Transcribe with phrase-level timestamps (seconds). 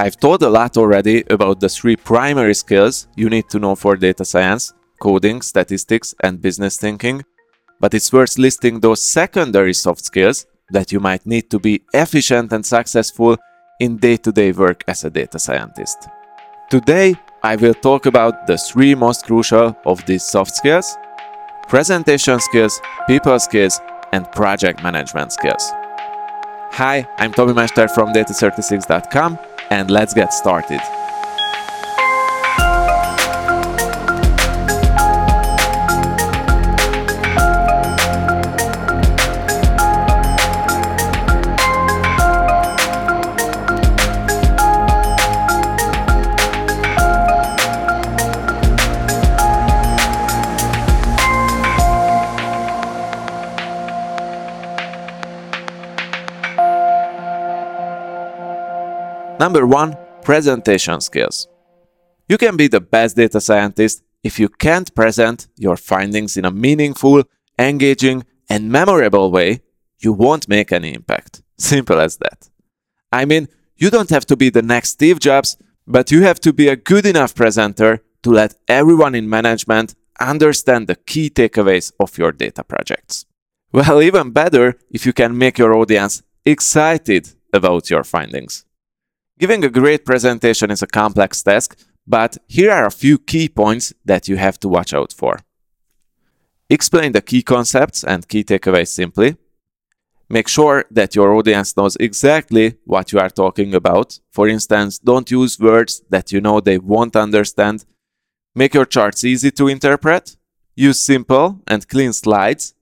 [0.00, 3.96] I've told a lot already about the three primary skills you need to know for
[3.96, 7.22] data science coding, statistics, and business thinking.
[7.78, 12.52] But it's worth listing those secondary soft skills that you might need to be efficient
[12.52, 13.36] and successful
[13.80, 16.08] in day to day work as a data scientist.
[16.70, 20.96] Today, I will talk about the three most crucial of these soft skills
[21.68, 23.80] presentation skills, people skills,
[24.12, 25.70] and project management skills.
[26.72, 29.38] Hi, I'm Tomi Mester from data36.com,
[29.74, 30.80] and let's get started.
[59.44, 61.48] Number one, presentation skills.
[62.30, 66.50] You can be the best data scientist if you can't present your findings in a
[66.66, 67.24] meaningful,
[67.58, 69.60] engaging, and memorable way,
[69.98, 71.42] you won't make any impact.
[71.58, 72.48] Simple as that.
[73.12, 76.54] I mean, you don't have to be the next Steve Jobs, but you have to
[76.54, 82.16] be a good enough presenter to let everyone in management understand the key takeaways of
[82.16, 83.26] your data projects.
[83.72, 88.64] Well, even better if you can make your audience excited about your findings.
[89.38, 93.92] Giving a great presentation is a complex task, but here are a few key points
[94.04, 95.40] that you have to watch out for.
[96.70, 99.36] Explain the key concepts and key takeaways simply.
[100.28, 104.20] Make sure that your audience knows exactly what you are talking about.
[104.30, 107.84] For instance, don't use words that you know they won't understand.
[108.54, 110.36] Make your charts easy to interpret.
[110.76, 112.74] Use simple and clean slides.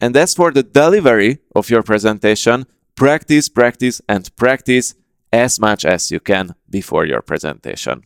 [0.00, 4.94] And as for the delivery of your presentation, practice, practice, and practice
[5.32, 8.04] as much as you can before your presentation.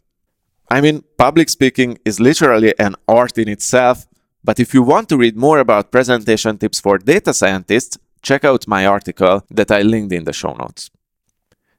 [0.71, 4.07] I mean, public speaking is literally an art in itself,
[4.43, 8.69] but if you want to read more about presentation tips for data scientists, check out
[8.69, 10.91] my article that I linked in the show notes.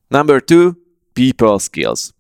[0.10, 0.78] Number two,
[1.14, 2.14] people skills.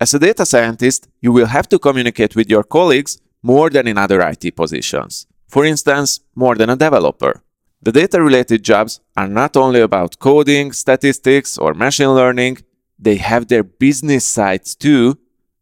[0.00, 3.98] As a data scientist, you will have to communicate with your colleagues more than in
[3.98, 5.26] other IT positions.
[5.48, 7.42] For instance, more than a developer.
[7.82, 12.58] The data related jobs are not only about coding, statistics, or machine learning,
[12.98, 15.18] they have their business sides too.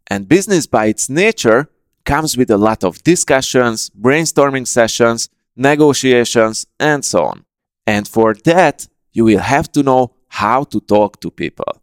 [0.06, 1.68] And business by its nature
[2.04, 7.44] comes with a lot of discussions, brainstorming sessions, negotiations, and so on.
[7.86, 11.80] And for that, you will have to know how to talk to people.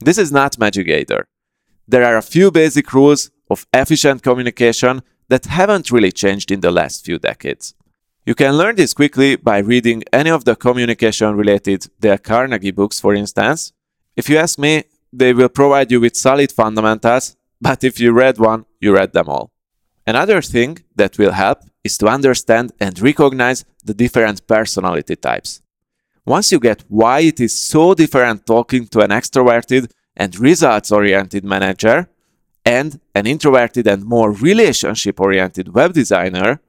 [0.00, 1.26] This is not magic either.
[1.88, 6.70] There are a few basic rules of efficient communication that haven't really changed in the
[6.70, 7.74] last few decades.
[8.26, 12.98] You can learn this quickly by reading any of the communication related Dale Carnegie books,
[12.98, 13.72] for instance.
[14.16, 14.82] If you ask me,
[15.12, 19.28] they will provide you with solid fundamentals, but if you read one, you read them
[19.28, 19.52] all.
[20.04, 25.60] Another thing that will help is to understand and recognize the different personality types.
[26.24, 31.44] Once you get why it is so different talking to an extroverted and results oriented
[31.44, 32.08] manager
[32.64, 36.60] and an introverted and more relationship oriented web designer,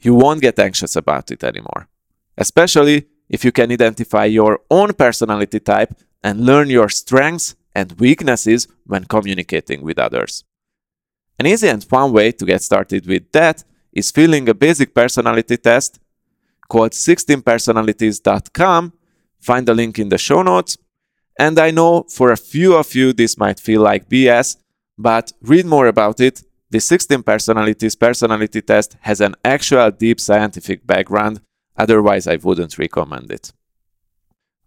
[0.00, 1.88] you won't get anxious about it anymore.
[2.36, 8.68] Especially if you can identify your own personality type and learn your strengths and weaknesses
[8.84, 10.44] when communicating with others.
[11.38, 15.56] An easy and fun way to get started with that is filling a basic personality
[15.56, 15.98] test
[16.68, 18.92] called 16personalities.com.
[19.40, 20.78] Find the link in the show notes.
[21.38, 24.56] And I know for a few of you this might feel like BS,
[24.96, 26.42] but read more about it
[26.76, 31.40] the 16 personalities personality test has an actual deep scientific background,
[31.74, 33.50] otherwise, I wouldn't recommend it.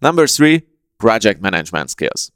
[0.01, 0.63] Number three,
[0.97, 2.31] project management skills.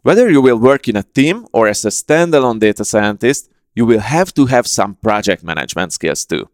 [0.00, 4.00] Whether you will work in a team or as a standalone data scientist, you will
[4.00, 6.48] have to have some project management skills too.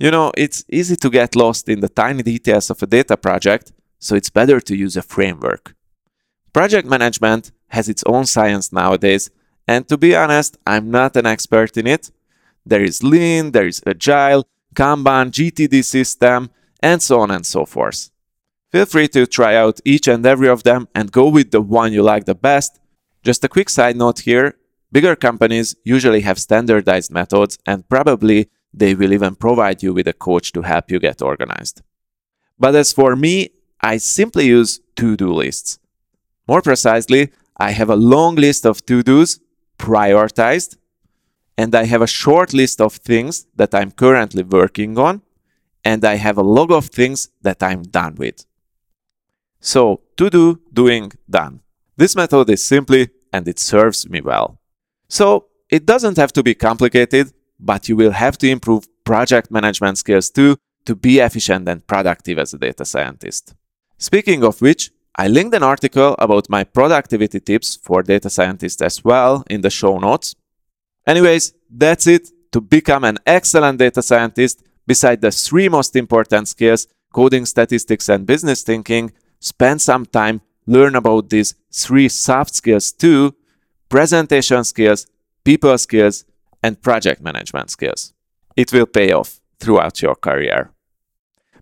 [0.00, 3.70] You know, it's easy to get lost in the tiny details of a data project,
[4.00, 5.76] so it's better to use a framework.
[6.52, 9.30] Project management has its own science nowadays,
[9.66, 12.10] and to be honest, I'm not an expert in it.
[12.64, 16.50] There is Lean, there is Agile, Kanban, GTD system,
[16.80, 18.10] and so on and so forth.
[18.70, 21.92] Feel free to try out each and every of them and go with the one
[21.92, 22.80] you like the best.
[23.22, 24.56] Just a quick side note here
[24.90, 30.12] bigger companies usually have standardized methods, and probably they will even provide you with a
[30.12, 31.82] coach to help you get organized.
[32.58, 33.50] But as for me,
[33.80, 35.78] I simply use to do lists.
[36.46, 39.40] More precisely, I have a long list of to dos
[39.82, 40.76] prioritized,
[41.58, 45.22] and I have a short list of things that I'm currently working on,
[45.84, 48.46] and I have a log of things that I'm done with.
[49.60, 51.60] So, to do, doing, done.
[51.96, 54.58] This method is simply and it serves me well.
[55.08, 59.98] So, it doesn't have to be complicated, but you will have to improve project management
[59.98, 63.54] skills too to be efficient and productive as a data scientist.
[63.98, 69.04] Speaking of which, I linked an article about my productivity tips for data scientists as
[69.04, 70.34] well in the show notes.
[71.06, 72.30] Anyways, that's it.
[72.52, 78.26] To become an excellent data scientist, beside the three most important skills coding, statistics, and
[78.26, 83.34] business thinking spend some time, learn about these three soft skills too
[83.88, 85.06] presentation skills,
[85.44, 86.24] people skills,
[86.62, 88.14] and project management skills.
[88.56, 90.70] It will pay off throughout your career.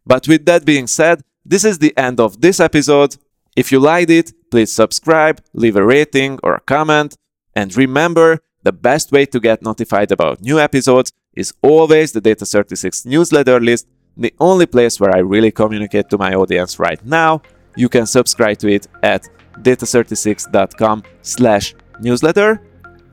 [0.06, 3.16] But with that being said, this is the end of this episode.
[3.56, 7.16] If you liked it, please subscribe, leave a rating or a comment,
[7.54, 12.44] and remember the best way to get notified about new episodes is always the Data
[12.44, 13.86] 36 newsletter list,
[14.16, 17.42] the only place where I really communicate to my audience right now.
[17.76, 19.28] You can subscribe to it at
[19.62, 22.62] data36.com slash newsletter.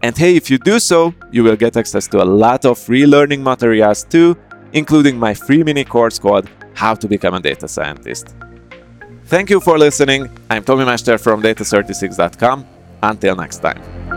[0.04, 3.06] And hey, if you do so, you will get access to a lot of free
[3.06, 4.38] learning materials too,
[4.74, 8.36] including my free mini course called How to Become a Data Scientist.
[9.28, 10.30] Thank you for listening.
[10.50, 12.66] I'm Tomi Mester from data36.com.
[13.04, 14.17] Until next time.